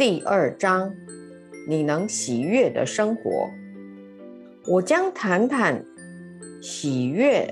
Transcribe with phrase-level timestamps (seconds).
[0.00, 0.94] 第二章，
[1.68, 3.50] 你能喜悦的生活。
[4.66, 5.84] 我将谈谈
[6.62, 7.46] 喜悦、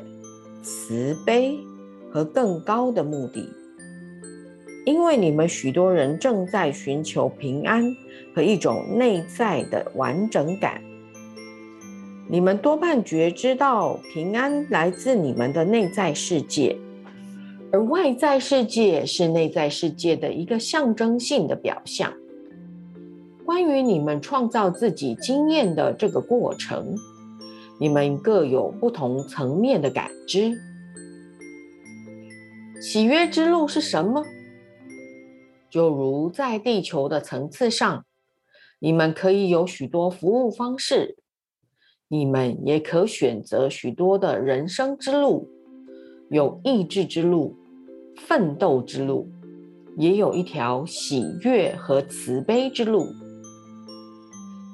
[0.62, 1.58] 慈悲
[2.10, 3.52] 和更高的目的，
[4.86, 7.84] 因为你们许多人正在寻求平安
[8.34, 10.82] 和一种内在的完整感。
[12.30, 16.74] 你们多半觉知到平安来自你们的内在世界，
[17.70, 22.10] 而外在世界是内在世界的一个象征性的表象。
[23.48, 26.94] 关于你们创造自己经验的这个过程，
[27.80, 30.52] 你们各有不同层面的感知。
[32.78, 34.22] 喜悦之路是什么？
[35.70, 38.04] 就如在地球的层次上，
[38.80, 41.16] 你们可以有许多服务方式，
[42.08, 45.48] 你们也可选择许多的人生之路，
[46.28, 47.56] 有意志之路、
[48.14, 49.30] 奋斗之路，
[49.96, 53.06] 也有一条喜悦和慈悲之路。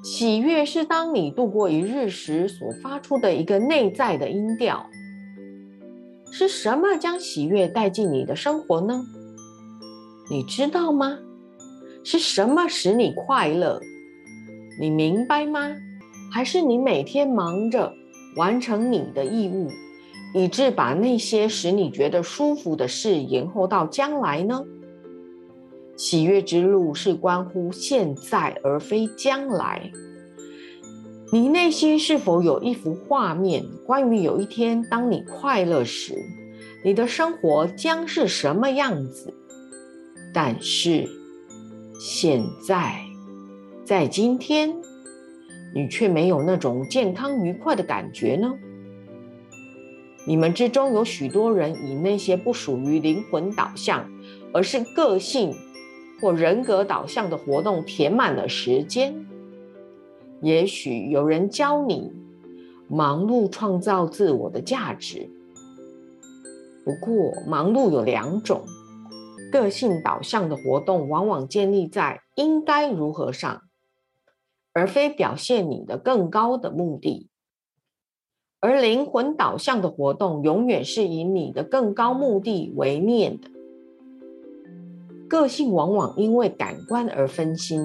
[0.05, 4.87] 喜悦是当你度过一日时所发出的一个内在的音调。
[6.31, 9.03] 是什么将喜悦带进你的生活呢？
[10.29, 11.17] 你知道吗？
[12.03, 13.81] 是什么使你快乐？
[14.79, 15.75] 你明白吗？
[16.31, 17.91] 还是你每天忙着
[18.35, 19.71] 完成你的义务，
[20.35, 24.63] 以致把那些使你觉得舒服的事延后到将来呢？
[25.97, 29.91] 喜悦之路是关乎现在，而非将来。
[31.31, 36.13] 你内心是否有一幅画面，关于有一天当你快乐时，
[36.83, 39.33] 你的生活将是什么样子？
[40.33, 41.09] 但是
[41.99, 43.01] 现在，
[43.83, 44.75] 在今天，
[45.73, 48.53] 你却没有那种健康愉快的感觉呢？
[50.27, 54.09] 你们之中有许多人以那些不属于灵魂导向，
[54.53, 55.55] 而是个性。
[56.25, 59.27] 或人格导向的活动填满了时间。
[60.41, 62.11] 也许有人教你
[62.87, 65.29] 忙碌创造自我的价值。
[66.83, 68.63] 不过，忙碌有两种：
[69.51, 73.61] 个性导向的活动往往建立在应该如何上，
[74.73, 77.29] 而非表现你的更高的目的；
[78.59, 83.51] 而灵魂导向的活动永远是以你的更高目的为念的。
[85.27, 87.81] 个性往往因为感官而分心，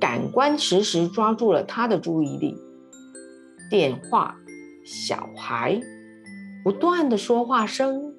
[0.00, 2.56] 感官时时抓住了他的注意力。
[3.70, 4.36] 电话、
[4.84, 5.80] 小孩、
[6.64, 8.14] 不断的说话声、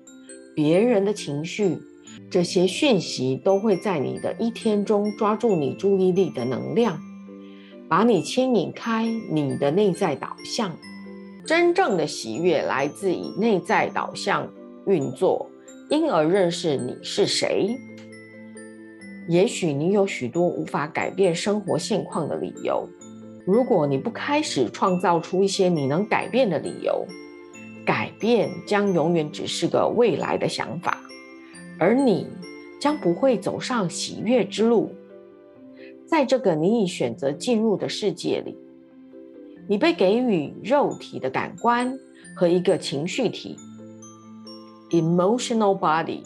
[0.56, 1.80] 别人的情绪，
[2.30, 7.00] 这些讯息都会在你的一天中抓住你注意力的能量，
[7.90, 10.72] 把你牵引开你的内在导向。
[11.46, 14.48] 真正的喜悦来自以内在导向
[14.86, 15.50] 运作，
[15.90, 17.76] 因而认识你是谁。
[19.30, 22.90] 也许你有许多无法改变生活现况的理由。
[23.46, 27.06] 如果你不开始创造出一些你能改变的理由，
[27.86, 31.00] 改变将永远只是个未来的想法，
[31.78, 32.26] 而你
[32.80, 34.92] 将不会走上喜悦之路。
[36.08, 38.58] 在这个你已选择进入的世界里，
[39.68, 42.00] 你被给予肉体的感官
[42.36, 43.56] 和一个情绪体
[44.90, 46.24] （emotional body）。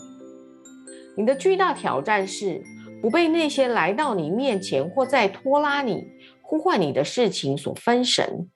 [1.17, 2.63] 你的巨大挑战是。
[3.03, 6.07] 不被那些来到你面前或在拖拉你、
[6.41, 8.49] 呼唤你的事情所分神。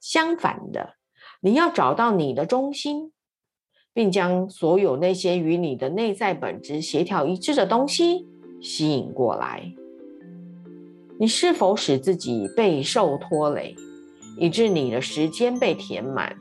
[0.00, 0.94] 相反的，
[1.40, 3.12] 你要找到你的中心，
[3.94, 8.26] 并将所有那些与你的内在本质协调一致的东西
[8.60, 9.72] 吸引过来。
[11.20, 13.76] 你是否使自己备受拖累，
[14.40, 16.36] 以致你的时间被填满，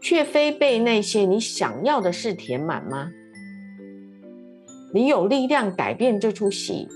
[0.00, 3.12] 却非被那些你想要的事填满吗？
[4.94, 6.86] 你有力量改变这出戏，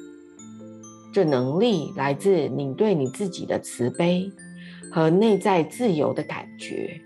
[1.14, 4.30] 这能力来自你对你自己的慈悲
[4.92, 7.00] 和内在自由的感觉。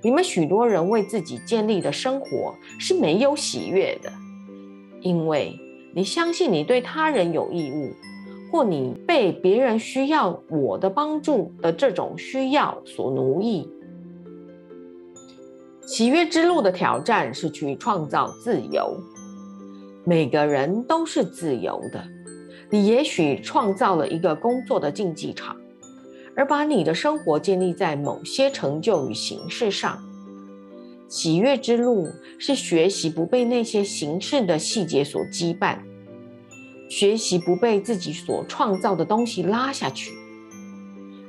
[0.00, 4.12] 你们许多人为自己建立的生活是没有喜悦的，
[5.00, 5.58] 因为
[5.92, 7.90] 你相信你对他人有义务，
[8.52, 13.68] 或你被别人需要我的帮助的这种需要所奴役。
[15.84, 18.96] 喜悦之路的挑战是去创造自由。
[20.08, 22.02] 每个人都是自由的。
[22.70, 25.54] 你也许创造了一个工作的竞技场，
[26.34, 30.02] 而把你的生活建立在某些成就与形式上。
[31.08, 32.08] 喜悦之路
[32.38, 35.76] 是学习不被那些形式的细节所羁绊，
[36.88, 40.14] 学习不被自己所创造的东西拉下去，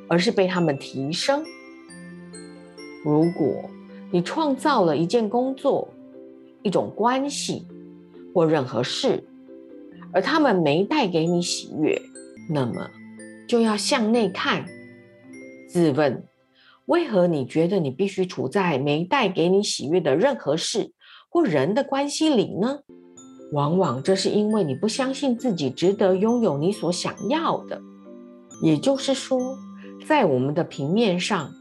[0.08, 1.44] 而是被他们提升。
[3.04, 3.70] 如果
[4.10, 5.86] 你创造了一件工作，
[6.64, 7.68] 一种关系。
[8.34, 9.24] 或任何事，
[10.12, 12.02] 而他们没带给你喜悦，
[12.50, 12.90] 那么
[13.48, 14.66] 就要向内看，
[15.68, 16.24] 自问：
[16.86, 20.92] 为何你觉得你必须处在没带给你喜悦的任何事
[21.30, 22.80] 或人的关系里呢？
[23.52, 27.82] 往往这是因为你不相信自己值得拥有你所想要的。
[28.62, 29.58] 也就是说，
[30.06, 31.52] 在我们的平面上，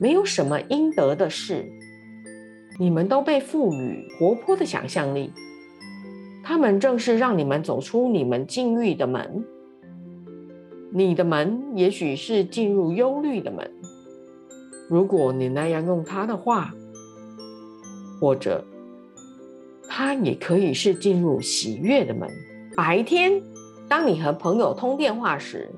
[0.00, 1.70] 没有什么应得的事。
[2.78, 5.32] 你们都被赋予活泼的想象力，
[6.48, 9.44] 他们正是让你们走出你们境遇的门。
[10.92, 13.68] 你的门也许是进入忧虑的门，
[14.88, 16.72] 如果你那样用它的话，
[18.20, 18.64] 或者
[19.88, 22.30] 它也可以是进入喜悦的门。
[22.76, 23.42] 白天，
[23.88, 25.68] 当你和朋友通电话时，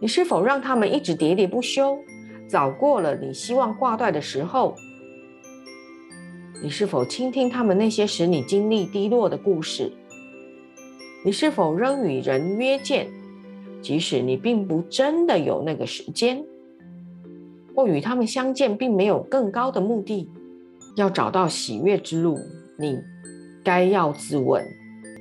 [0.00, 1.96] 你是否让他们一直喋喋不休，
[2.48, 4.74] 早过了你希望挂断的时候？
[6.60, 9.92] 你是否倾听他们那些使你经历低落的故事？
[11.24, 13.08] 你是否仍与人约见，
[13.82, 16.42] 即使你并不真的有那个时间？
[17.74, 20.30] 或与他们相见并没有更高的目的？
[20.96, 22.38] 要找到喜悦之路，
[22.78, 22.98] 你
[23.62, 24.64] 该要自问：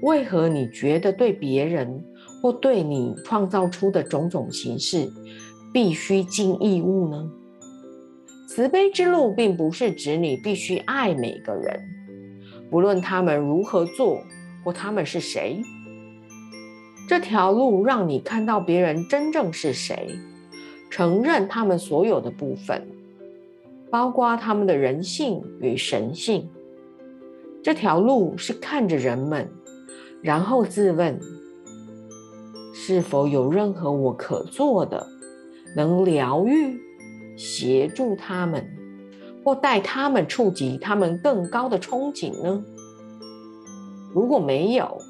[0.01, 2.03] 为何你觉得对别人？
[2.41, 5.09] 或对你创造出的种种形式，
[5.73, 7.29] 必须尽义务呢？
[8.47, 11.77] 慈悲之路并不是指你必须爱每个人，
[12.71, 14.21] 不论他们如何做
[14.63, 15.61] 或他们是谁。
[17.09, 20.11] 这条路让你看到别人真正是谁，
[20.91, 22.87] 承认他们所有的部分，
[23.89, 26.47] 包括他们的人性与神性。
[27.63, 29.49] 这条路是看着人们，
[30.21, 31.19] 然后自问。
[32.75, 35.07] 是否有任何我可做的，
[35.75, 36.79] 能疗愈、
[37.35, 38.63] 协助他们，
[39.43, 42.63] 或带他们触及他们更高的憧憬呢？
[44.13, 45.01] 如果没有，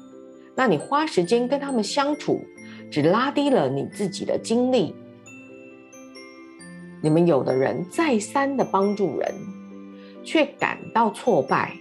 [0.60, 2.44] 那你花时间跟他们相处，
[2.90, 4.94] 只拉低了你自己的精力。
[7.00, 9.34] 你们有的人再三的帮助人，
[10.22, 11.74] 却感到挫败。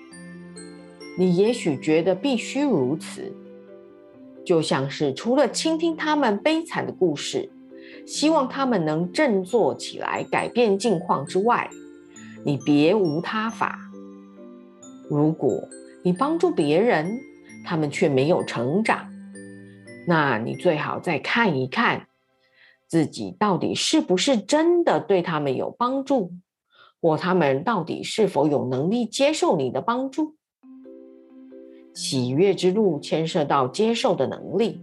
[1.17, 3.29] 你也许觉得必须如此。
[4.45, 7.51] 就像是除了倾听他们悲惨的故事，
[8.07, 11.69] 希望他们能振作起来改变境况之外，
[12.45, 13.77] 你别无他法。
[15.09, 15.67] 如果
[16.01, 17.19] 你帮助别人，
[17.65, 19.09] 他们却没有成长，
[20.07, 22.07] 那你最好再看一看
[22.87, 26.31] 自己到底是不是真的对他们有帮助，
[27.01, 30.35] 或他们到底是否有能力接受你的帮助。
[31.93, 34.81] 喜悦之路牵涉到接受的能力。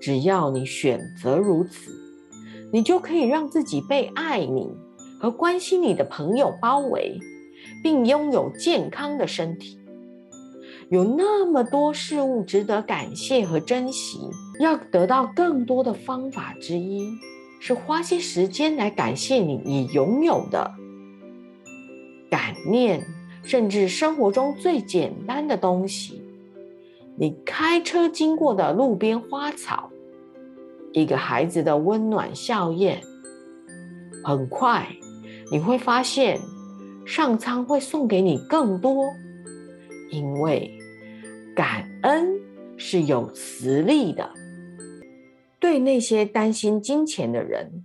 [0.00, 1.90] 只要你选择如此，
[2.72, 4.70] 你就可以让自己被爱你
[5.20, 7.18] 和关心你的朋友包围，
[7.82, 9.77] 并拥有健康的身体。
[10.90, 14.18] 有那么多事物值得感谢和珍惜。
[14.60, 17.08] 要得到更多的方法之一，
[17.60, 20.74] 是花些时间来感谢你已拥有的
[22.30, 23.02] 感念。
[23.44, 26.22] 甚至生活中最简单的东西，
[27.16, 29.88] 你开车经过的路边花草，
[30.92, 32.96] 一个孩子的温暖笑靥，
[34.22, 34.86] 很快
[35.50, 36.38] 你会发现
[37.06, 39.06] 上苍会送给你更多，
[40.10, 40.77] 因为
[41.58, 42.40] 感恩
[42.76, 44.30] 是有磁力的。
[45.58, 47.84] 对那些担心金钱的人。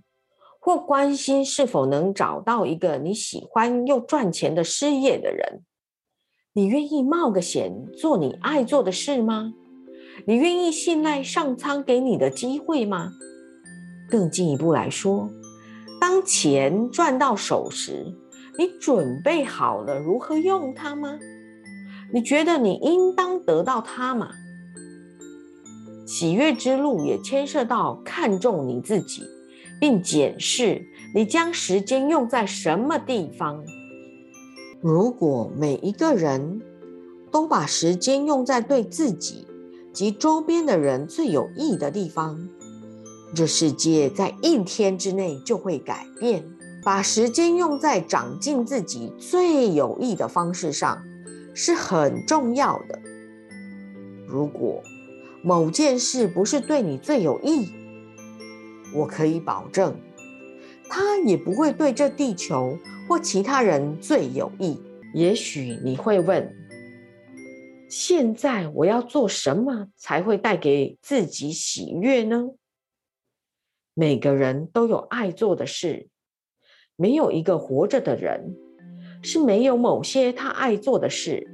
[0.60, 5.62] 或关心是否能找到一个你喜欢又赚钱的事业的人，
[6.54, 9.52] 你愿意冒个险做你爱做的事吗？
[10.26, 13.10] 你愿意信赖上苍给你的机会吗？
[14.08, 15.28] 更进一步来说，
[16.00, 18.06] 当钱赚到手时，
[18.56, 21.18] 你准备好了如何用它吗？
[22.14, 24.30] 你觉得你应当得到它吗？
[26.06, 29.24] 喜悦之路也牵涉到看重你自己。
[29.80, 33.62] 并检视你将时间用在什么地方。
[34.80, 36.62] 如果每一个人
[37.30, 39.46] 都把时间用在对自己
[39.92, 42.48] 及周边的人最有益的地方，
[43.34, 46.44] 这世界在一天之内就会改变。
[46.82, 51.02] 把时间用在长进自己最有益的方式上
[51.54, 53.00] 是很重要的。
[54.26, 54.82] 如果
[55.42, 57.70] 某件事不是对你最有益，
[58.94, 59.96] 我可以保证，
[60.88, 64.80] 他也不会对这地球或其他人最有益。
[65.14, 66.52] 也许你会问：
[67.88, 72.50] 现在我要做什么才会带给自己喜悦呢？
[73.92, 76.08] 每个人都有爱做的事，
[76.96, 78.56] 没有一个活着的人
[79.24, 81.48] 是没有某些他爱做的事。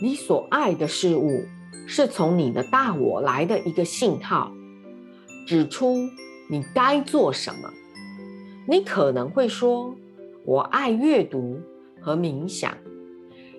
[0.00, 1.44] 你所爱的事物，
[1.86, 4.52] 是从你的大我来的一个信号，
[5.46, 5.96] 指出
[6.48, 7.70] 你该做什么。
[8.68, 9.94] 你可能会说
[10.46, 11.60] ：“我爱阅读
[12.00, 12.72] 和冥想。”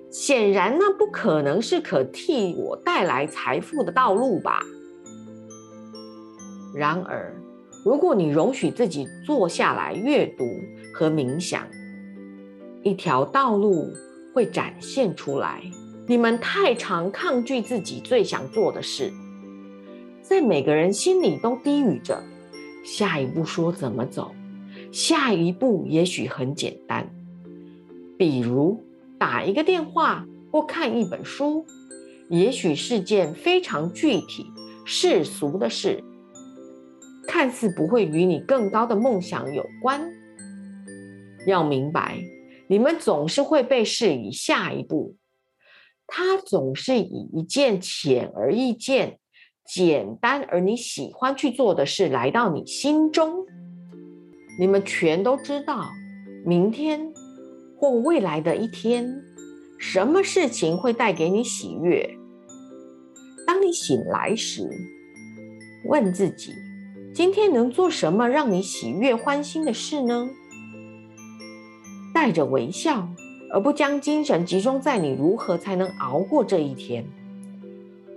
[0.09, 4.61] 显然，那不可能是可替我带来财富的道路吧？
[6.73, 7.35] 然而，
[7.83, 10.45] 如果你容许自己坐下来阅读
[10.93, 11.67] 和冥想，
[12.85, 13.91] 一条道路
[14.31, 15.59] 会展现出来。
[16.07, 19.11] 你们太常抗拒自己最想做的事，
[20.21, 22.23] 在每个人心里都低语着：
[22.83, 24.35] 下一步说怎么走？
[24.91, 27.09] 下一步也许很简单，
[28.17, 28.79] 比如。
[29.17, 31.65] 打一个电话或看一本书，
[32.29, 34.45] 也许是件非常具体、
[34.83, 36.03] 世俗的事，
[37.25, 40.11] 看似不会与你更高的梦想有关。
[41.47, 42.19] 要明白，
[42.67, 45.15] 你们总是会被示以下一步，
[46.07, 49.19] 它总是以一件显而易见、
[49.65, 53.45] 简单而你喜欢去做的事来到你心中。
[54.59, 55.89] 你们全都知道，
[56.45, 57.13] 明天。
[57.77, 59.21] 或未来的一天，
[59.77, 62.09] 什么事情会带给你喜悦？
[63.45, 64.67] 当你醒来时，
[65.89, 66.53] 问自己：
[67.13, 70.29] 今天能做什么让你喜悦欢心的事呢？
[72.15, 73.09] 带着微笑，
[73.51, 77.05] 而不将精神集中在你如何才能熬过这一天。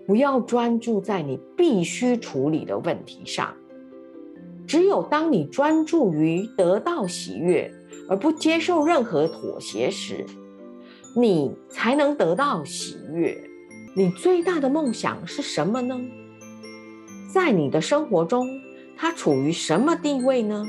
[0.07, 3.53] 不要专注在你必须处理的问题上。
[4.69, 7.75] 只有当你专注于得到喜悦。
[8.11, 10.25] 而不接受任何妥协时，
[11.15, 13.37] 你才能得到喜悦。
[13.95, 16.01] 你最大的梦想是什么呢？
[17.31, 18.49] 在你的生活中，
[18.97, 20.67] 它处于什么地位呢？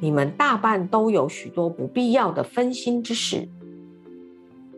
[0.00, 3.48] 你们大半都有许多不必要的分心之事。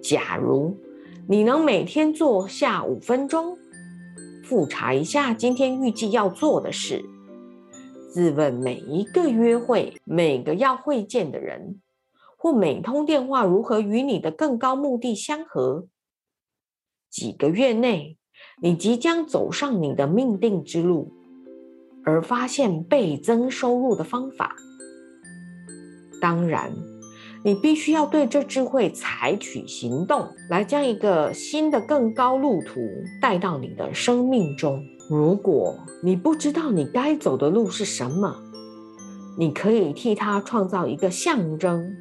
[0.03, 0.77] 假如
[1.29, 3.57] 你能每天坐下五分钟，
[4.45, 7.05] 复查一下今天预计要做的事。
[8.11, 11.81] 自问每一个约会、每个要会见的人，
[12.39, 15.87] 或每通电话如何与你的更高目的相合。
[17.11, 18.17] 几个月内，
[18.63, 21.13] 你即将走上你的命定之路，
[22.05, 24.55] 而发现倍增收入的方法。
[26.27, 26.73] 当然，
[27.45, 32.81] 你必须要对这智慧采取行动，来将一个新的、更高路途
[33.23, 34.85] 带到你的生命中。
[35.09, 38.43] 如果你不知道你该走的路是什么，
[39.39, 41.95] 你可以替它创造一个象征。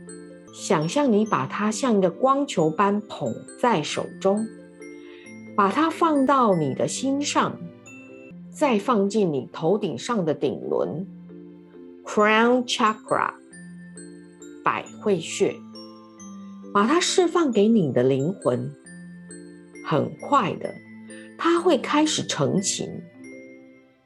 [0.51, 4.47] 想象你把它像一个光球般捧在手中，
[5.55, 7.55] 把它放到你的心上，
[8.49, 11.05] 再放进你头顶上的顶轮
[12.03, 13.31] （Crown Chakra，
[14.65, 15.55] 百会穴），
[16.73, 18.73] 把它释放给你的灵魂。
[19.85, 20.73] 很快的。
[21.37, 23.03] 它会开始成型，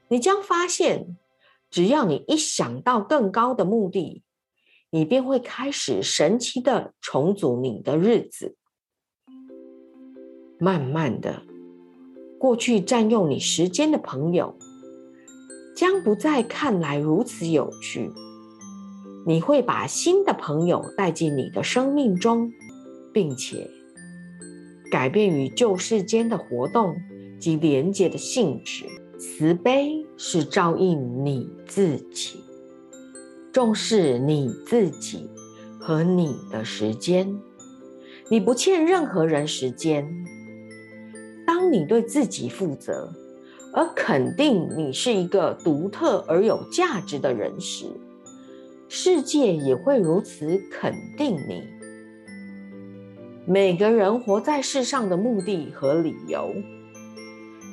[0.09, 1.15] 你将发现，
[1.69, 4.23] 只要你一想到更高的目的，
[4.89, 8.57] 你便会开始神奇的重组你的日子。
[10.59, 11.43] 慢慢的，
[12.39, 14.57] 过去占用你时间的朋友，
[15.75, 18.11] 将不再看来如此有趣。
[19.29, 22.51] 你会把新的朋友带进你的生命中，
[23.13, 23.69] 并且
[24.91, 26.95] 改变与旧世间的活动。
[27.39, 28.85] 及连接的性质，
[29.17, 32.43] 慈悲是照应你自己，
[33.53, 35.29] 重视你自己
[35.79, 37.33] 和你的时间。
[38.29, 40.05] 你不欠任何人时间。
[41.47, 43.09] 当你对自己负责，
[43.73, 47.85] 而肯定你是一个独特而有价值的人时，
[48.91, 51.63] 世界也会如此肯定你。
[53.45, 56.51] 每个人活在世上的目的和理由。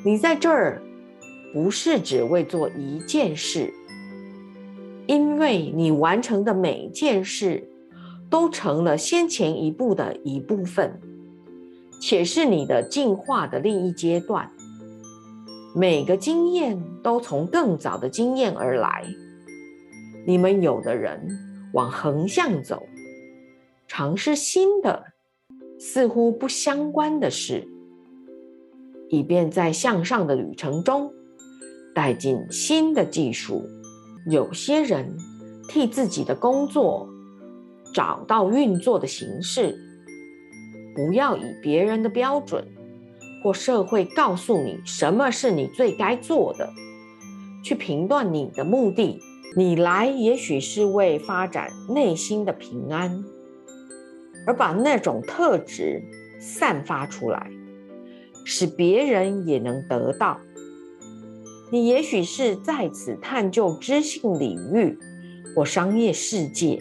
[0.05, 0.83] 你在这儿
[1.55, 3.73] 不是只为做一件事，
[5.07, 7.67] 因为你完成的每件事
[8.29, 11.01] 都成了先前一步的一部分，
[11.99, 14.51] 且是你的进化的另一阶段。
[15.75, 19.07] 每个经验都从更早的经验而来。
[20.27, 21.21] 你们有的人
[21.73, 22.85] 往横向走，
[23.87, 25.13] 尝试新的、
[25.79, 27.69] 似乎不相关的事。
[29.09, 31.13] 以便在向上的旅程中
[31.95, 33.63] 带进新的技术。
[34.29, 35.17] 有些人
[35.69, 37.09] 替自己的工作
[37.95, 39.79] 找到运作的形式。
[40.93, 42.67] 不要以别人的标准
[43.45, 46.69] 或社会告诉你什么是你最该做的，
[47.63, 49.21] 去评断你的目的。
[49.57, 53.25] 你来也许是为发展内心的平安，
[54.47, 56.03] 而把那种特质
[56.39, 57.51] 散发出来。
[58.45, 60.39] 使别人也能得到。
[61.73, 64.97] 你也许是在此探究知性领域
[65.55, 66.79] 或商业世界，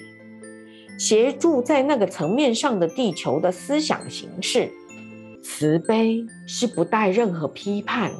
[1.00, 4.70] 协助在那个层面上的地球的思想形式。
[5.42, 8.12] 慈悲是不带任何批判，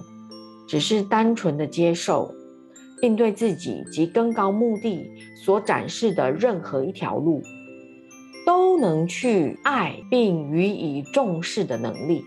[0.68, 2.34] 只是单纯的接受，
[3.02, 5.10] 并对自己及更高目的
[5.44, 7.42] 所展示的任何一条路，
[8.46, 12.24] 都能去爱并予以重视的能力。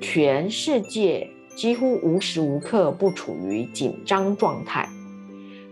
[0.00, 1.30] 全世界。
[1.56, 4.86] 几乎无时无刻不处于紧张状态，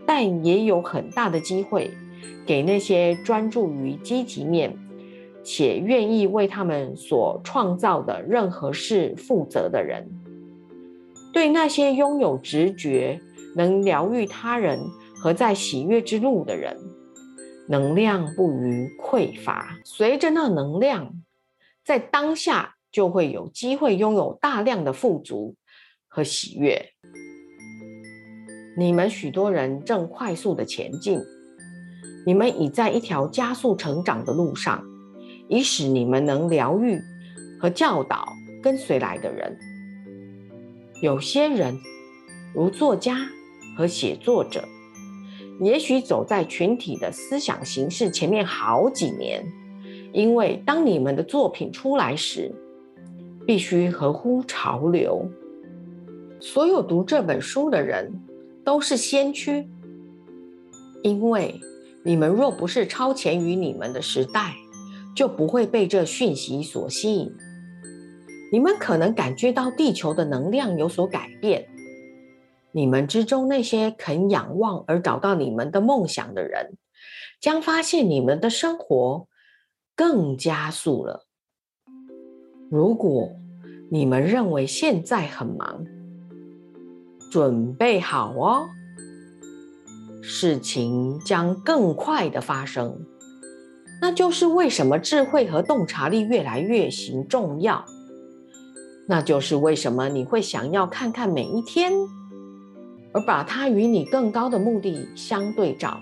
[0.07, 1.91] 但也有很大的机会
[2.47, 4.75] 给那些专注于积极面
[5.43, 10.09] 且愿意为他们所创造的任何事负责的人。
[11.35, 13.21] 对那些拥有直觉、
[13.55, 14.81] 能疗愈他人
[15.17, 16.79] 和在喜悦之路的人，
[17.69, 19.77] 能量不予匮乏。
[19.85, 21.13] 随着那能量，
[21.85, 25.57] 在当下就会有机会拥有大量的富足。
[26.07, 26.81] 和喜悦，
[28.79, 31.21] 你们许多人正快速的前进，
[32.25, 34.81] 你们已在一条加速成长的路上，
[35.49, 37.01] 以使你们能疗愈
[37.61, 38.29] 和教导
[38.63, 39.59] 跟随来的人。
[41.05, 41.79] 有些人，
[42.55, 43.29] 如作家
[43.77, 44.65] 和写作者，
[45.61, 49.45] 也许走在群体的思想形式前面好几年，
[50.15, 52.51] 因为当你们的作品出来时，
[53.47, 55.29] 必须合乎潮流。
[56.41, 58.11] 所有读这本书的人
[58.65, 59.69] 都是先驱，
[61.03, 61.61] 因为
[62.03, 64.55] 你们若不是超前于你们的时代，
[65.15, 67.31] 就不会被这讯息所吸引。
[68.55, 71.67] 你们可能感觉到地球的能量有所改变。
[72.71, 76.77] 你们之中那些肯仰望而找到你们的梦想的人，
[77.41, 79.27] 将发现你们的生活
[79.97, 81.27] 更加速了。
[82.71, 83.33] 如果
[83.91, 85.85] 你们认为现在很忙，
[87.33, 88.69] 准备好哦，
[90.23, 93.05] 事情将更快的发生。
[94.01, 97.85] 那就是为什么智慧和洞察力越来越行重要。
[99.07, 101.93] 那就是为什么你会想要看看每一天，
[103.13, 106.01] 而把它与你更高的目的相对照。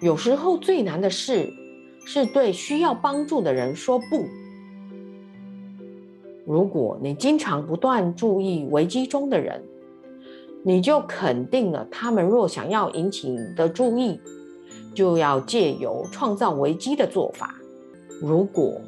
[0.00, 1.50] 有时候最难的事
[2.04, 4.26] 是对需要帮助的人说不。
[6.46, 9.62] 如果你经常不断注意危机中的人，
[10.64, 14.20] 你就肯定了，他们若想要引起你的注意，
[14.94, 17.54] 就要借由创造危机的做法。
[18.20, 18.80] 如果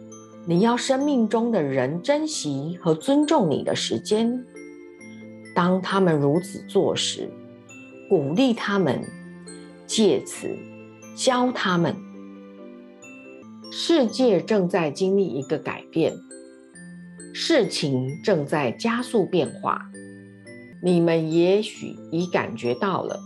[0.50, 4.44] 你要生命中的人珍惜和尊重你的时间，
[5.54, 7.30] 当他们如此做时，
[8.08, 9.00] 鼓励他们，
[9.86, 10.48] 借此
[11.14, 11.94] 教他们。
[13.70, 16.12] 世界正在经历一个改变，
[17.32, 19.88] 事情正在加速变化。
[20.82, 23.20] 你们也许已感觉到了，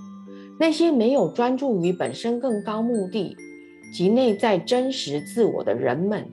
[0.61, 3.35] 那些没有专注于本身更高目的
[3.95, 6.29] 及内在真实自我的人们，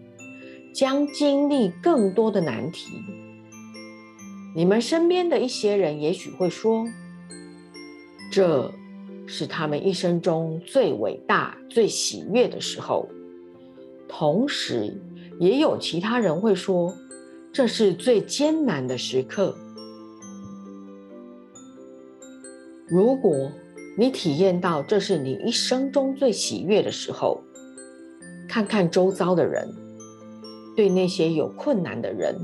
[0.74, 3.02] 将经历更多的难题。
[4.56, 6.86] 你们身边的一些人也许会说，
[8.32, 8.72] 这
[9.26, 13.08] 是他们一生中最伟大、最喜悦的时候。
[14.08, 15.02] 同时，
[15.40, 16.94] 也有其他人会说，
[17.54, 19.56] 这是最艰难的时刻。
[22.90, 23.50] 如果
[23.98, 27.42] 你体验到这是你一生中最喜悦的时候，
[28.50, 29.66] 看看周遭的人，
[30.82, 32.36] 对那些有困难的人，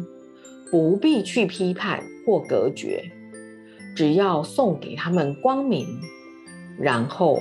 [0.69, 3.03] 不必去批判或隔绝，
[3.95, 5.87] 只要送给他们光明，
[6.77, 7.39] 然后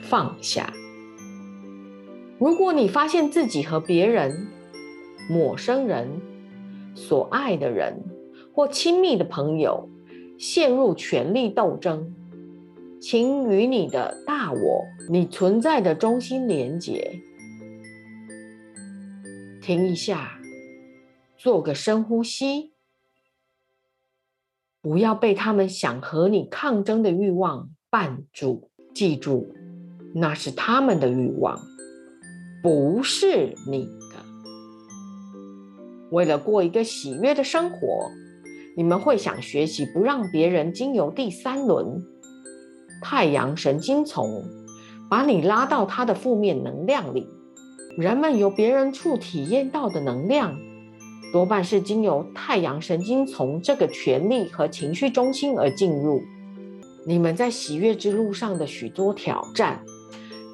[0.00, 0.72] 放下。
[2.40, 4.48] 如果你发现自己和别人、
[5.30, 6.08] 陌生人、
[6.96, 8.02] 所爱的人
[8.52, 9.88] 或亲密的朋友
[10.40, 12.12] 陷入权力斗争，
[13.00, 17.20] 请与你的大我、你存在的中心连结。
[19.62, 20.40] 停一下，
[21.38, 22.72] 做个深呼吸，
[24.80, 28.70] 不要被他们想和你抗争的欲望绊住。
[28.92, 29.54] 记住，
[30.16, 31.58] 那是他们的欲望，
[32.60, 34.24] 不是你的。
[36.10, 38.10] 为了过一个喜悦的生活，
[38.76, 42.02] 你们会想学习不让别人经由第三轮。
[43.00, 44.42] 太阳神经丛
[45.08, 47.28] 把你拉到他的负面能量里。
[47.98, 50.58] 人们由别人处体验到的能量，
[51.30, 56.22] 多半是经由太阳神经从这个权力和情绪中心而进入。
[57.04, 59.84] 你们在喜悦之路上的许多挑战，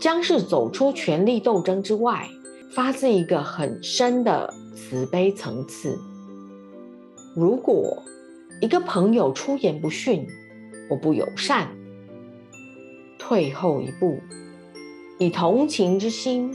[0.01, 2.27] 将是走出权力斗争之外，
[2.73, 5.97] 发自一个很深的慈悲层次。
[7.37, 8.03] 如果
[8.61, 10.27] 一个朋友出言不逊
[10.89, 11.69] 或不友善，
[13.17, 14.19] 退后一步，
[15.19, 16.51] 以同情之心，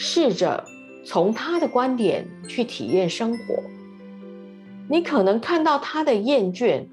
[0.00, 0.64] 试着
[1.04, 3.64] 从他的观点去体验生活。
[4.88, 6.86] 你可能看到他的厌倦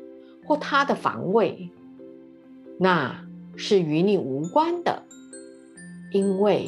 [0.43, 1.69] 或他的防卫，
[2.79, 3.23] 那
[3.55, 5.03] 是与你无关的，
[6.11, 6.67] 因为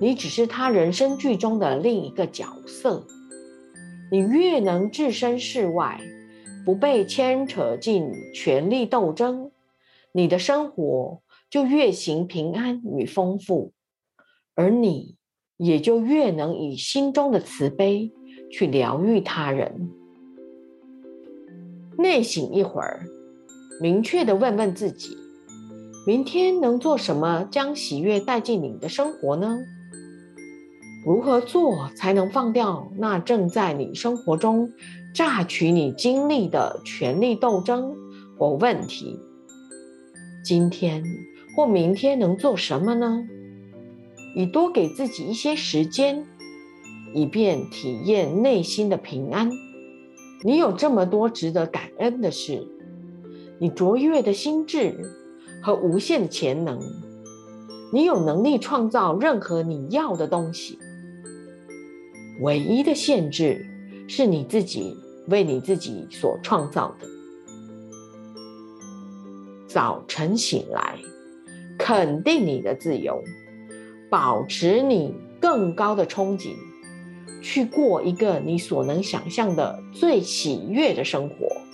[0.00, 3.06] 你只是他人生剧中的另一个角色。
[4.10, 6.00] 你越能置身事外，
[6.66, 9.52] 不被牵扯进权力斗争，
[10.10, 13.72] 你的生活就越行平安与丰富，
[14.56, 15.14] 而你
[15.60, 18.10] 也就越能以心中的慈悲
[18.50, 19.90] 去疗愈他人。
[21.98, 23.04] 内省一会儿，
[23.80, 25.18] 明确的问问自己：
[26.06, 29.58] 明天能做什么将喜悦带进你的生活呢？
[31.04, 34.72] 如何做才能放掉那正在你生活中
[35.14, 37.94] 榨取你精力的权力斗争
[38.38, 39.18] 或问题？
[40.42, 41.04] 今天
[41.54, 43.22] 或明天能做什么呢？
[44.34, 46.26] 以多给自己一些时间，
[47.14, 49.50] 以便体验内心的平安。
[50.42, 52.66] 你有这么多值得感恩的事，
[53.58, 54.98] 你卓越的心智
[55.62, 56.80] 和无限的潜能，
[57.92, 60.78] 你有能力创造任何你要的东西。
[62.40, 63.66] 唯一的限制
[64.08, 64.96] 是你自己
[65.28, 67.06] 为你自己所创造的。
[69.66, 70.98] 早晨醒来，
[71.78, 73.22] 肯定你的自由，
[74.10, 76.54] 保持你更高的憧憬。
[77.40, 81.69] 去过一个你所能想象的最喜悦的生活。